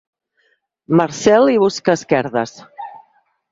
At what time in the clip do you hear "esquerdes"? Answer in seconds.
2.01-2.57